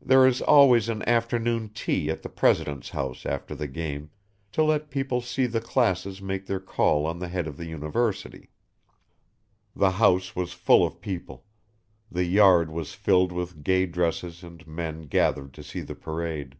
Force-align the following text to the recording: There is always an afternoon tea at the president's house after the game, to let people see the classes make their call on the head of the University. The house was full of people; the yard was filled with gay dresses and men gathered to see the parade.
There 0.00 0.26
is 0.26 0.40
always 0.40 0.88
an 0.88 1.06
afternoon 1.06 1.68
tea 1.74 2.08
at 2.08 2.22
the 2.22 2.30
president's 2.30 2.88
house 2.88 3.26
after 3.26 3.54
the 3.54 3.68
game, 3.68 4.08
to 4.52 4.62
let 4.62 4.88
people 4.88 5.20
see 5.20 5.44
the 5.44 5.60
classes 5.60 6.22
make 6.22 6.46
their 6.46 6.58
call 6.58 7.04
on 7.04 7.18
the 7.18 7.28
head 7.28 7.46
of 7.46 7.58
the 7.58 7.66
University. 7.66 8.48
The 9.76 9.90
house 9.90 10.34
was 10.34 10.54
full 10.54 10.86
of 10.86 11.02
people; 11.02 11.44
the 12.10 12.24
yard 12.24 12.70
was 12.70 12.94
filled 12.94 13.30
with 13.30 13.62
gay 13.62 13.84
dresses 13.84 14.42
and 14.42 14.66
men 14.66 15.02
gathered 15.02 15.52
to 15.52 15.62
see 15.62 15.82
the 15.82 15.96
parade. 15.96 16.56